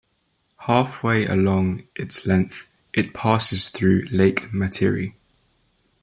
Halfway 0.61 1.27
along 1.27 1.83
its 1.95 2.25
length, 2.25 2.71
it 2.91 3.13
passes 3.13 3.69
through 3.69 4.05
Lake 4.11 4.51
Matiri. 4.51 5.13